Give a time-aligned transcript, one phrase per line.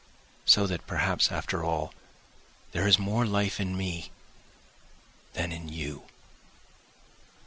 [0.47, 1.93] So that perhaps, after all,
[2.71, 4.09] there is more life in me
[5.33, 6.05] than in you.